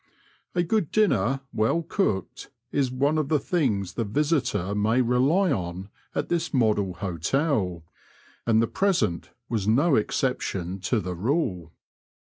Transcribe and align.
A 0.55 0.63
good 0.63 0.89
dinner 0.89 1.41
well 1.53 1.83
cooked 1.83 2.49
is 2.71 2.89
one 2.89 3.19
of 3.19 3.29
the 3.29 3.37
things 3.37 3.93
the 3.93 4.03
visitor 4.03 4.73
may 4.73 4.99
rely 4.99 5.51
on 5.51 5.89
at 6.15 6.27
this 6.27 6.51
model 6.55 6.95
hotel, 6.95 7.83
and 8.47 8.63
the 8.63 8.67
preseuD 8.67 9.25
was 9.47 9.67
no 9.67 9.95
exception 9.95 10.79
to 10.79 10.99
the 11.01 11.13
rule. 11.13 11.71